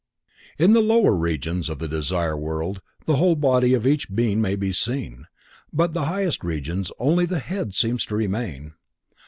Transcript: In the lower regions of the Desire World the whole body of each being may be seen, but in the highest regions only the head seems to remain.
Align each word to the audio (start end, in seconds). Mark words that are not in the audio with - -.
In 0.57 0.73
the 0.73 0.79
lower 0.81 1.15
regions 1.15 1.69
of 1.69 1.77
the 1.77 1.87
Desire 1.87 2.35
World 2.35 2.81
the 3.05 3.17
whole 3.17 3.35
body 3.35 3.75
of 3.75 3.85
each 3.85 4.09
being 4.11 4.41
may 4.41 4.55
be 4.55 4.73
seen, 4.73 5.27
but 5.71 5.91
in 5.91 5.93
the 5.93 6.05
highest 6.05 6.43
regions 6.43 6.91
only 6.97 7.27
the 7.27 7.37
head 7.37 7.75
seems 7.75 8.03
to 8.05 8.15
remain. 8.15 8.73